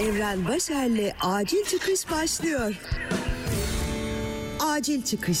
Evren 0.00 0.48
Başer'le 0.48 1.12
Acil 1.20 1.64
Çıkış 1.64 2.10
başlıyor. 2.10 2.74
Acil 4.60 5.02
Çıkış. 5.02 5.38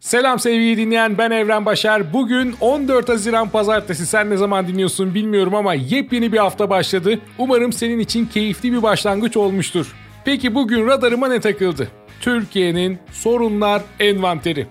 Selam 0.00 0.38
sevgili 0.38 0.76
dinleyen 0.76 1.18
ben 1.18 1.30
Evren 1.30 1.66
Başar. 1.66 2.12
Bugün 2.12 2.56
14 2.60 3.08
Haziran 3.08 3.48
Pazartesi. 3.48 4.06
Sen 4.06 4.30
ne 4.30 4.36
zaman 4.36 4.68
dinliyorsun 4.68 5.14
bilmiyorum 5.14 5.54
ama 5.54 5.74
yepyeni 5.74 6.32
bir 6.32 6.38
hafta 6.38 6.70
başladı. 6.70 7.20
Umarım 7.38 7.72
senin 7.72 7.98
için 7.98 8.26
keyifli 8.26 8.72
bir 8.72 8.82
başlangıç 8.82 9.36
olmuştur. 9.36 9.94
Peki 10.24 10.54
bugün 10.54 10.86
radarıma 10.86 11.28
ne 11.28 11.40
takıldı? 11.40 11.88
Türkiye'nin 12.20 12.98
sorunlar 13.12 13.82
envanteri. 14.00 14.66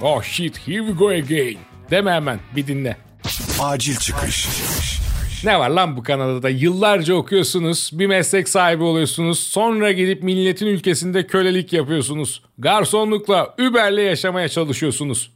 Oh 0.00 0.22
shit 0.22 0.68
here 0.68 0.78
we 0.78 0.92
go 0.92 1.08
again. 1.08 1.56
Deme 1.90 2.12
hemen 2.12 2.38
bir 2.56 2.66
dinle. 2.66 2.96
Acil 3.60 3.96
çıkış. 3.96 4.48
Ne 5.44 5.58
var 5.58 5.70
lan 5.70 5.96
bu 5.96 6.02
Kanada'da? 6.02 6.48
Yıllarca 6.48 7.14
okuyorsunuz, 7.14 7.90
bir 7.92 8.06
meslek 8.06 8.48
sahibi 8.48 8.82
oluyorsunuz, 8.82 9.38
sonra 9.38 9.92
gidip 9.92 10.22
milletin 10.22 10.66
ülkesinde 10.66 11.26
kölelik 11.26 11.72
yapıyorsunuz. 11.72 12.42
Garsonlukla, 12.58 13.54
Uber'le 13.58 13.98
yaşamaya 14.02 14.48
çalışıyorsunuz. 14.48 15.32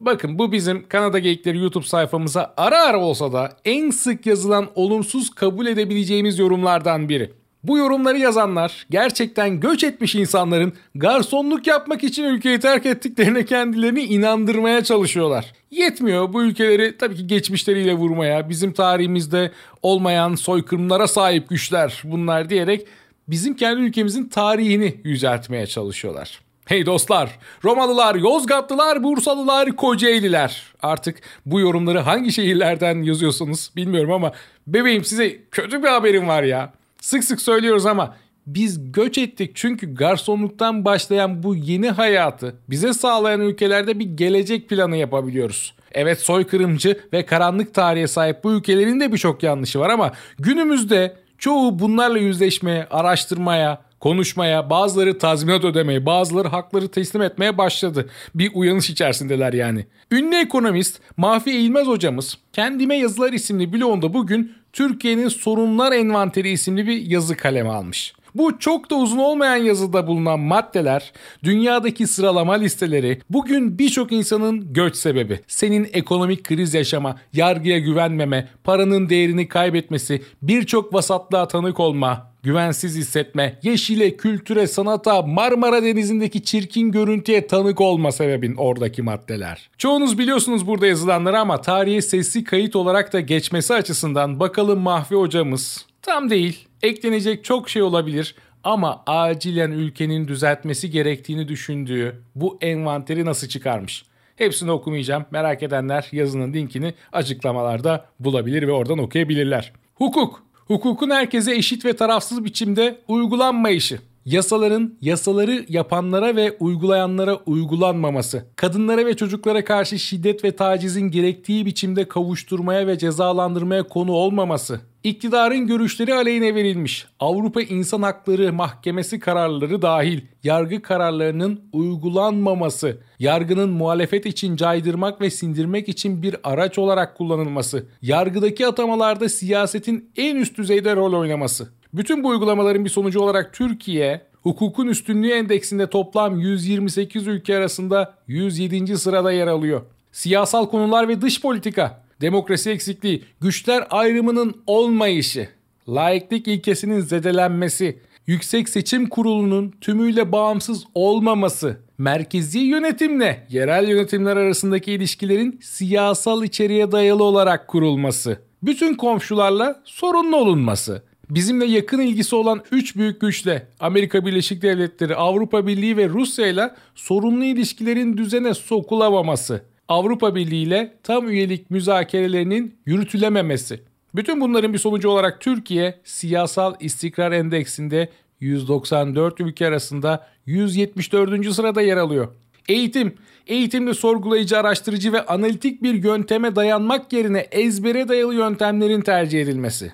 Bakın 0.00 0.38
bu 0.38 0.52
bizim 0.52 0.88
Kanada 0.88 1.18
Geyikleri 1.18 1.58
YouTube 1.58 1.86
sayfamıza 1.86 2.54
ara 2.56 2.82
ara 2.82 3.00
olsa 3.00 3.32
da 3.32 3.56
en 3.64 3.90
sık 3.90 4.26
yazılan 4.26 4.68
olumsuz 4.74 5.30
kabul 5.30 5.66
edebileceğimiz 5.66 6.38
yorumlardan 6.38 7.08
biri. 7.08 7.32
Bu 7.64 7.78
yorumları 7.78 8.18
yazanlar 8.18 8.86
gerçekten 8.90 9.60
göç 9.60 9.84
etmiş 9.84 10.14
insanların 10.14 10.72
garsonluk 10.94 11.66
yapmak 11.66 12.04
için 12.04 12.24
ülkeyi 12.24 12.60
terk 12.60 12.86
ettiklerine 12.86 13.44
kendilerini 13.44 14.02
inandırmaya 14.02 14.84
çalışıyorlar. 14.84 15.52
Yetmiyor 15.70 16.32
bu 16.32 16.42
ülkeleri 16.42 16.98
tabii 16.98 17.16
ki 17.16 17.26
geçmişleriyle 17.26 17.94
vurmaya, 17.94 18.48
bizim 18.48 18.72
tarihimizde 18.72 19.50
olmayan 19.82 20.34
soykırımlara 20.34 21.06
sahip 21.06 21.48
güçler 21.48 22.02
bunlar 22.04 22.50
diyerek 22.50 22.86
bizim 23.28 23.56
kendi 23.56 23.80
ülkemizin 23.80 24.28
tarihini 24.28 25.00
yüceltmeye 25.04 25.66
çalışıyorlar. 25.66 26.40
Hey 26.66 26.86
dostlar, 26.86 27.38
Romalılar, 27.64 28.14
Yozgatlılar, 28.14 29.02
Bursalılar, 29.02 29.76
Kocaeliler. 29.76 30.64
Artık 30.82 31.20
bu 31.46 31.60
yorumları 31.60 31.98
hangi 31.98 32.32
şehirlerden 32.32 33.02
yazıyorsunuz 33.02 33.70
bilmiyorum 33.76 34.12
ama 34.12 34.32
bebeğim 34.66 35.04
size 35.04 35.36
kötü 35.50 35.82
bir 35.82 35.88
haberim 35.88 36.28
var 36.28 36.42
ya. 36.42 36.72
Sık 37.00 37.24
sık 37.24 37.40
söylüyoruz 37.40 37.86
ama 37.86 38.16
biz 38.46 38.92
göç 38.92 39.18
ettik 39.18 39.50
çünkü 39.54 39.94
garsonluktan 39.94 40.84
başlayan 40.84 41.42
bu 41.42 41.54
yeni 41.54 41.90
hayatı 41.90 42.54
bize 42.70 42.92
sağlayan 42.92 43.40
ülkelerde 43.40 43.98
bir 43.98 44.04
gelecek 44.04 44.68
planı 44.68 44.96
yapabiliyoruz. 44.96 45.74
Evet 45.92 46.20
soykırımcı 46.20 47.00
ve 47.12 47.26
karanlık 47.26 47.74
tarihe 47.74 48.06
sahip 48.06 48.44
bu 48.44 48.52
ülkelerin 48.52 49.00
de 49.00 49.12
birçok 49.12 49.42
yanlışı 49.42 49.78
var 49.78 49.90
ama 49.90 50.12
günümüzde 50.38 51.16
çoğu 51.38 51.78
bunlarla 51.78 52.18
yüzleşmeye, 52.18 52.86
araştırmaya, 52.90 53.82
konuşmaya, 54.00 54.70
bazıları 54.70 55.18
tazminat 55.18 55.64
ödemeye, 55.64 56.06
bazıları 56.06 56.48
hakları 56.48 56.88
teslim 56.88 57.22
etmeye 57.22 57.58
başladı. 57.58 58.10
Bir 58.34 58.50
uyanış 58.54 58.90
içerisindeler 58.90 59.52
yani. 59.52 59.86
Ünlü 60.10 60.36
ekonomist 60.36 61.00
Mahfi 61.16 61.50
Eğilmez 61.50 61.86
hocamız 61.86 62.38
Kendime 62.52 62.96
Yazılar 62.96 63.32
isimli 63.32 63.72
bloğunda 63.72 64.14
bugün 64.14 64.52
Türkiye'nin 64.72 65.28
Sorunlar 65.28 65.92
Envanteri 65.92 66.50
isimli 66.50 66.86
bir 66.86 67.02
yazı 67.02 67.36
kaleme 67.36 67.68
almış. 67.68 68.14
Bu 68.34 68.58
çok 68.58 68.90
da 68.90 68.94
uzun 68.94 69.18
olmayan 69.18 69.56
yazıda 69.56 70.06
bulunan 70.06 70.40
maddeler, 70.40 71.12
dünyadaki 71.44 72.06
sıralama 72.06 72.54
listeleri, 72.54 73.20
bugün 73.30 73.78
birçok 73.78 74.12
insanın 74.12 74.72
göç 74.72 74.96
sebebi. 74.96 75.40
Senin 75.46 75.88
ekonomik 75.92 76.44
kriz 76.44 76.74
yaşama, 76.74 77.16
yargıya 77.32 77.78
güvenmeme, 77.78 78.48
paranın 78.64 79.08
değerini 79.08 79.48
kaybetmesi, 79.48 80.22
birçok 80.42 80.94
vasatlığa 80.94 81.48
tanık 81.48 81.80
olma, 81.80 82.30
güvensiz 82.42 82.96
hissetme, 82.96 83.58
yeşile, 83.62 84.16
kültüre, 84.16 84.66
sanata, 84.66 85.22
Marmara 85.22 85.82
Denizi'ndeki 85.82 86.44
çirkin 86.44 86.92
görüntüye 86.92 87.46
tanık 87.46 87.80
olma 87.80 88.12
sebebin 88.12 88.54
oradaki 88.54 89.02
maddeler. 89.02 89.70
Çoğunuz 89.78 90.18
biliyorsunuz 90.18 90.66
burada 90.66 90.86
yazılanları 90.86 91.38
ama 91.38 91.60
tarihe 91.60 92.02
sesli 92.02 92.44
kayıt 92.44 92.76
olarak 92.76 93.12
da 93.12 93.20
geçmesi 93.20 93.74
açısından 93.74 94.40
bakalım 94.40 94.80
Mahfi 94.80 95.14
hocamız 95.14 95.86
tam 96.02 96.30
değil. 96.30 96.69
Eklenecek 96.82 97.44
çok 97.44 97.70
şey 97.70 97.82
olabilir 97.82 98.34
ama 98.64 99.02
acilen 99.06 99.70
ülkenin 99.70 100.28
düzeltmesi 100.28 100.90
gerektiğini 100.90 101.48
düşündüğü 101.48 102.22
bu 102.34 102.58
envanteri 102.60 103.24
nasıl 103.24 103.48
çıkarmış? 103.48 104.04
Hepsini 104.36 104.70
okumayacağım. 104.70 105.24
Merak 105.30 105.62
edenler 105.62 106.08
yazının 106.12 106.52
linkini 106.52 106.94
açıklamalarda 107.12 108.06
bulabilir 108.20 108.68
ve 108.68 108.72
oradan 108.72 108.98
okuyabilirler. 108.98 109.72
Hukuk 109.94 110.50
Hukukun 110.70 111.10
herkese 111.10 111.54
eşit 111.54 111.84
ve 111.84 111.92
tarafsız 111.92 112.44
biçimde 112.44 112.98
uygulanmayışı. 113.08 113.98
Yasaların 114.24 114.94
yasaları 115.00 115.64
yapanlara 115.68 116.36
ve 116.36 116.56
uygulayanlara 116.60 117.36
uygulanmaması, 117.36 118.46
kadınlara 118.56 119.06
ve 119.06 119.16
çocuklara 119.16 119.64
karşı 119.64 119.98
şiddet 119.98 120.44
ve 120.44 120.56
tacizin 120.56 121.10
gerektiği 121.10 121.66
biçimde 121.66 122.08
kavuşturmaya 122.08 122.86
ve 122.86 122.98
cezalandırmaya 122.98 123.82
konu 123.82 124.12
olmaması, 124.12 124.80
İktidarın 125.04 125.66
görüşleri 125.66 126.14
aleyhine 126.14 126.54
verilmiş 126.54 127.06
Avrupa 127.20 127.62
İnsan 127.62 128.02
Hakları 128.02 128.52
Mahkemesi 128.52 129.20
kararları 129.20 129.82
dahil 129.82 130.20
yargı 130.42 130.82
kararlarının 130.82 131.60
uygulanmaması, 131.72 132.98
yargının 133.18 133.70
muhalefet 133.70 134.26
için 134.26 134.56
caydırmak 134.56 135.20
ve 135.20 135.30
sindirmek 135.30 135.88
için 135.88 136.22
bir 136.22 136.36
araç 136.44 136.78
olarak 136.78 137.16
kullanılması, 137.16 137.86
yargıdaki 138.02 138.66
atamalarda 138.66 139.28
siyasetin 139.28 140.10
en 140.16 140.36
üst 140.36 140.58
düzeyde 140.58 140.96
rol 140.96 141.12
oynaması. 141.12 141.68
Bütün 141.94 142.24
bu 142.24 142.28
uygulamaların 142.28 142.84
bir 142.84 142.90
sonucu 142.90 143.20
olarak 143.20 143.54
Türkiye 143.54 144.26
hukukun 144.42 144.86
üstünlüğü 144.86 145.30
endeksinde 145.30 145.90
toplam 145.90 146.40
128 146.40 147.26
ülke 147.26 147.56
arasında 147.56 148.14
107. 148.26 148.98
sırada 148.98 149.32
yer 149.32 149.46
alıyor. 149.46 149.82
Siyasal 150.12 150.66
konular 150.66 151.08
ve 151.08 151.22
dış 151.22 151.40
politika 151.40 152.02
demokrasi 152.20 152.70
eksikliği, 152.70 153.24
güçler 153.40 153.86
ayrımının 153.90 154.54
olmayışı, 154.66 155.48
laiklik 155.88 156.48
ilkesinin 156.48 157.00
zedelenmesi, 157.00 157.98
Yüksek 158.26 158.68
Seçim 158.68 159.08
Kurulu'nun 159.08 159.74
tümüyle 159.80 160.32
bağımsız 160.32 160.84
olmaması, 160.94 161.80
merkezi 161.98 162.58
yönetimle 162.58 163.46
yerel 163.50 163.88
yönetimler 163.88 164.36
arasındaki 164.36 164.92
ilişkilerin 164.92 165.60
siyasal 165.62 166.44
içeriğe 166.44 166.92
dayalı 166.92 167.24
olarak 167.24 167.68
kurulması, 167.68 168.38
bütün 168.62 168.94
komşularla 168.94 169.82
sorunlu 169.84 170.36
olunması, 170.36 171.02
bizimle 171.30 171.66
yakın 171.66 172.00
ilgisi 172.00 172.36
olan 172.36 172.62
3 172.72 172.96
büyük 172.96 173.20
güçle 173.20 173.66
Amerika 173.80 174.26
Birleşik 174.26 174.62
Devletleri, 174.62 175.16
Avrupa 175.16 175.66
Birliği 175.66 175.96
ve 175.96 176.08
Rusya 176.08 176.46
ile 176.46 176.70
sorunlu 176.94 177.44
ilişkilerin 177.44 178.16
düzene 178.16 178.54
sokulamaması, 178.54 179.62
Avrupa 179.90 180.34
Birliği 180.34 180.62
ile 180.62 180.92
tam 181.02 181.28
üyelik 181.28 181.70
müzakerelerinin 181.70 182.74
yürütülememesi. 182.86 183.80
Bütün 184.14 184.40
bunların 184.40 184.72
bir 184.72 184.78
sonucu 184.78 185.08
olarak 185.08 185.40
Türkiye 185.40 186.00
siyasal 186.04 186.74
istikrar 186.80 187.32
endeksinde 187.32 188.08
194 188.40 189.40
ülke 189.40 189.66
arasında 189.66 190.26
174. 190.46 191.54
sırada 191.54 191.82
yer 191.82 191.96
alıyor. 191.96 192.28
Eğitim, 192.68 193.14
eğitimde 193.46 193.94
sorgulayıcı, 193.94 194.58
araştırıcı 194.58 195.12
ve 195.12 195.26
analitik 195.26 195.82
bir 195.82 196.04
yönteme 196.04 196.56
dayanmak 196.56 197.12
yerine 197.12 197.38
ezbere 197.38 198.08
dayalı 198.08 198.34
yöntemlerin 198.34 199.00
tercih 199.00 199.42
edilmesi. 199.42 199.92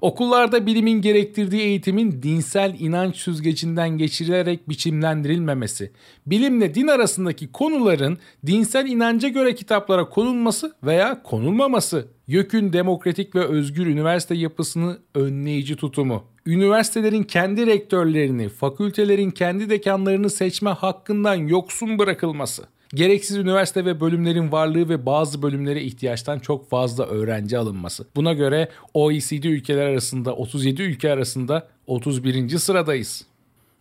Okullarda 0.00 0.66
bilimin 0.66 1.02
gerektirdiği 1.02 1.62
eğitimin 1.62 2.22
dinsel 2.22 2.76
inanç 2.78 3.16
süzgecinden 3.16 3.98
geçirilerek 3.98 4.68
biçimlendirilmemesi, 4.68 5.92
bilimle 6.26 6.74
din 6.74 6.86
arasındaki 6.86 7.52
konuların 7.52 8.18
dinsel 8.46 8.86
inanca 8.86 9.28
göre 9.28 9.54
kitaplara 9.54 10.08
konulması 10.08 10.74
veya 10.82 11.22
konulmaması, 11.22 12.08
YÖK'ün 12.26 12.72
demokratik 12.72 13.34
ve 13.34 13.44
özgür 13.44 13.86
üniversite 13.86 14.34
yapısını 14.34 14.98
önleyici 15.14 15.76
tutumu, 15.76 16.24
üniversitelerin 16.46 17.22
kendi 17.22 17.66
rektörlerini, 17.66 18.48
fakültelerin 18.48 19.30
kendi 19.30 19.70
dekanlarını 19.70 20.30
seçme 20.30 20.70
hakkından 20.70 21.34
yoksun 21.34 21.98
bırakılması, 21.98 22.62
Gereksiz 22.94 23.36
üniversite 23.36 23.84
ve 23.84 24.00
bölümlerin 24.00 24.52
varlığı 24.52 24.88
ve 24.88 25.06
bazı 25.06 25.42
bölümlere 25.42 25.82
ihtiyaçtan 25.82 26.38
çok 26.38 26.70
fazla 26.70 27.06
öğrenci 27.06 27.58
alınması. 27.58 28.06
Buna 28.16 28.32
göre 28.32 28.68
OECD 28.94 29.44
ülkeler 29.44 29.86
arasında 29.86 30.34
37 30.34 30.82
ülke 30.82 31.12
arasında 31.12 31.68
31. 31.86 32.58
sıradayız. 32.58 33.24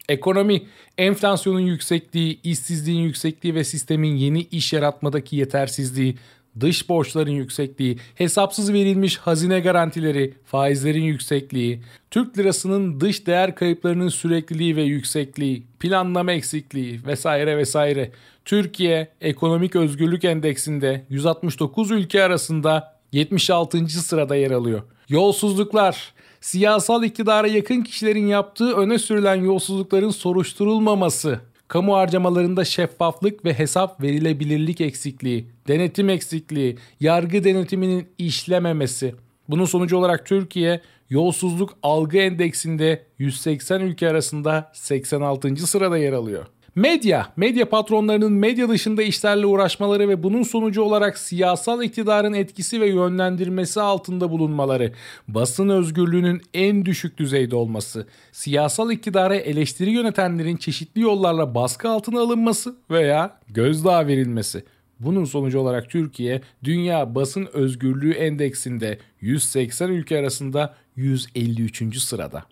Ekonomi, 0.09 0.61
enflasyonun 0.97 1.59
yüksekliği, 1.59 2.39
işsizliğin 2.43 3.01
yüksekliği 3.01 3.55
ve 3.55 3.63
sistemin 3.63 4.15
yeni 4.15 4.41
iş 4.41 4.73
yaratmadaki 4.73 5.35
yetersizliği, 5.35 6.15
dış 6.59 6.89
borçların 6.89 7.31
yüksekliği, 7.31 7.98
hesapsız 8.15 8.74
verilmiş 8.74 9.18
hazine 9.18 9.59
garantileri, 9.59 10.33
faizlerin 10.45 11.03
yüksekliği, 11.03 11.81
Türk 12.12 12.38
lirasının 12.38 13.00
dış 13.00 13.27
değer 13.27 13.56
kayıplarının 13.56 14.09
sürekliliği 14.09 14.75
ve 14.75 14.81
yüksekliği, 14.81 15.63
planlama 15.80 16.31
eksikliği 16.31 17.00
vesaire 17.06 17.57
vesaire. 17.57 18.12
Türkiye 18.45 19.07
Ekonomik 19.21 19.75
Özgürlük 19.75 20.24
Endeksinde 20.24 21.06
169 21.09 21.92
ülke 21.92 22.24
arasında 22.24 22.98
76. 23.12 23.88
sırada 23.88 24.36
yer 24.36 24.51
alıyor. 24.51 24.81
Yolsuzluklar, 25.09 26.13
siyasal 26.42 27.03
iktidara 27.03 27.48
yakın 27.48 27.81
kişilerin 27.81 28.27
yaptığı 28.27 28.75
öne 28.75 29.00
sürülen 29.00 29.36
yolsuzlukların 29.36 30.09
soruşturulmaması, 30.09 31.39
kamu 31.71 31.95
harcamalarında 31.95 32.65
şeffaflık 32.65 33.45
ve 33.45 33.59
hesap 33.59 34.01
verilebilirlik 34.01 34.81
eksikliği, 34.81 35.47
denetim 35.68 36.09
eksikliği, 36.09 36.77
yargı 37.00 37.44
denetiminin 37.44 38.07
işlememesi. 38.18 39.15
Bunun 39.50 39.65
sonucu 39.65 39.97
olarak 39.97 40.25
Türkiye 40.25 40.81
yolsuzluk 41.09 41.77
algı 41.83 42.18
endeksinde 42.18 43.06
180 43.19 43.81
ülke 43.81 44.09
arasında 44.09 44.71
86. 44.73 45.56
sırada 45.56 45.97
yer 45.97 46.13
alıyor. 46.13 46.45
Medya, 46.75 47.27
medya 47.35 47.69
patronlarının 47.69 48.31
medya 48.31 48.69
dışında 48.69 49.03
işlerle 49.03 49.45
uğraşmaları 49.45 50.09
ve 50.09 50.23
bunun 50.23 50.44
sonucu 50.44 50.81
olarak 50.81 51.18
siyasal 51.18 51.83
iktidarın 51.83 52.33
etkisi 52.33 52.81
ve 52.81 52.89
yönlendirmesi 52.89 53.81
altında 53.81 54.29
bulunmaları, 54.31 54.94
basın 55.27 55.69
özgürlüğünün 55.69 56.41
en 56.53 56.85
düşük 56.85 57.18
düzeyde 57.18 57.56
olması, 57.56 58.07
siyasal 58.31 58.91
iktidara 58.91 59.35
eleştiri 59.35 59.91
yönetenlerin 59.91 60.57
çeşitli 60.57 61.01
yollarla 61.01 61.56
baskı 61.56 61.89
altına 61.89 62.21
alınması 62.21 62.75
veya 62.91 63.39
gözdağı 63.50 64.07
verilmesi. 64.07 64.63
Bunun 65.00 65.25
sonucu 65.25 65.59
olarak 65.59 65.89
Türkiye 65.89 66.41
Dünya 66.63 67.15
Basın 67.15 67.50
Özgürlüğü 67.53 68.12
Endeksinde 68.12 69.00
180 69.21 69.89
ülke 69.89 70.19
arasında 70.19 70.75
153. 70.95 71.97
sırada. 71.97 72.44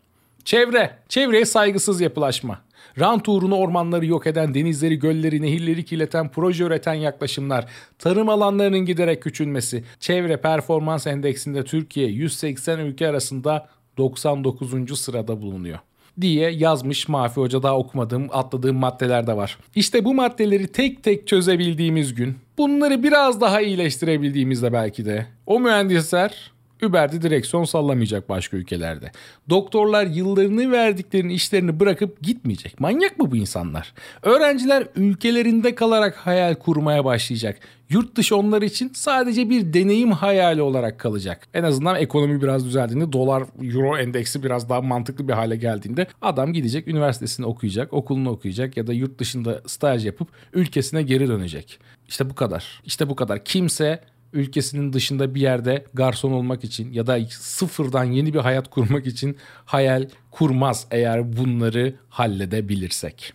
Çevre, 0.46 0.98
çevreye 1.10 1.46
saygısız 1.46 2.02
yapılaşma. 2.02 2.62
Rant 3.00 3.30
uğruna 3.30 3.56
ormanları 3.56 4.06
yok 4.06 4.28
eden, 4.28 4.54
denizleri, 4.54 5.00
gölleri, 5.00 5.42
nehirleri 5.42 5.86
kirleten, 5.86 6.30
proje 6.30 6.64
üreten 6.64 6.94
yaklaşımlar, 6.94 7.66
tarım 8.00 8.30
alanlarının 8.30 8.86
giderek 8.86 9.24
küçülmesi, 9.24 9.84
çevre 10.00 10.38
performans 10.38 11.08
endeksinde 11.08 11.64
Türkiye 11.64 12.08
180 12.08 12.80
ülke 12.80 13.08
arasında 13.08 13.68
99. 13.98 15.00
sırada 15.00 15.42
bulunuyor 15.42 15.80
diye 16.22 16.50
yazmış 16.50 17.08
Mafi 17.08 17.42
Hoca 17.42 17.64
daha 17.64 17.78
okumadığım 17.78 18.28
atladığım 18.32 18.76
maddeler 18.76 19.28
de 19.28 19.38
var. 19.38 19.58
İşte 19.76 20.06
bu 20.06 20.14
maddeleri 20.14 20.68
tek 20.68 21.04
tek 21.04 21.28
çözebildiğimiz 21.28 22.16
gün 22.16 22.38
bunları 22.58 23.04
biraz 23.04 23.42
daha 23.42 23.62
iyileştirebildiğimizde 23.62 24.74
belki 24.74 25.06
de 25.06 25.28
o 25.46 25.60
mühendisler 25.60 26.52
Uber'de 26.84 27.22
direksiyon 27.22 27.64
sallamayacak 27.64 28.30
başka 28.30 28.58
ülkelerde. 28.58 29.12
Doktorlar 29.50 30.06
yıllarını 30.06 30.72
verdiklerini 30.72 31.34
işlerini 31.34 31.80
bırakıp 31.80 32.22
gitmeyecek. 32.22 32.80
Manyak 32.80 33.20
mı 33.20 33.32
bu 33.32 33.38
insanlar? 33.38 33.94
Öğrenciler 34.24 34.88
ülkelerinde 34.96 35.76
kalarak 35.76 36.16
hayal 36.16 36.56
kurmaya 36.56 37.06
başlayacak. 37.06 37.60
Yurt 37.90 38.16
dışı 38.16 38.36
onlar 38.36 38.62
için 38.62 38.92
sadece 38.94 39.50
bir 39.50 39.74
deneyim 39.74 40.12
hayali 40.12 40.62
olarak 40.62 41.00
kalacak. 41.00 41.48
En 41.54 41.64
azından 41.64 41.96
ekonomi 41.96 42.42
biraz 42.42 42.66
düzeldiğinde 42.66 43.14
dolar 43.14 43.44
euro 43.62 43.98
endeksi 43.98 44.44
biraz 44.44 44.70
daha 44.70 44.82
mantıklı 44.82 45.28
bir 45.28 45.34
hale 45.34 45.56
geldiğinde 45.56 46.08
adam 46.22 46.54
gidecek 46.54 46.88
üniversitesini 46.88 47.46
okuyacak, 47.46 47.94
okulunu 47.94 48.30
okuyacak 48.30 48.78
ya 48.78 48.88
da 48.88 48.94
yurt 48.94 49.20
dışında 49.20 49.62
staj 49.68 50.06
yapıp 50.06 50.28
ülkesine 50.54 51.02
geri 51.02 51.28
dönecek. 51.28 51.80
İşte 52.08 52.30
bu 52.30 52.36
kadar. 52.36 52.82
İşte 52.86 53.10
bu 53.10 53.16
kadar. 53.16 53.44
Kimse 53.44 54.00
ülkesinin 54.34 54.94
dışında 54.94 55.36
bir 55.36 55.42
yerde 55.42 55.86
garson 55.94 56.32
olmak 56.32 56.64
için 56.64 56.94
ya 56.94 57.08
da 57.08 57.20
sıfırdan 57.30 58.04
yeni 58.04 58.34
bir 58.34 58.40
hayat 58.40 58.70
kurmak 58.70 59.08
için 59.08 59.38
hayal 59.66 60.10
kurmaz 60.32 60.88
eğer 60.92 61.38
bunları 61.38 61.96
halledebilirsek. 62.10 63.34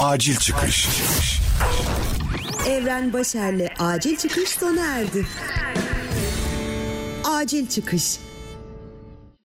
Acil 0.00 0.36
çıkış. 0.36 0.88
Evren 2.68 3.12
Başer'le 3.12 3.68
acil 3.78 4.16
çıkış 4.16 4.48
sona 4.48 4.86
erdi. 4.86 5.26
Acil 7.24 7.66
çıkış. 7.66 8.18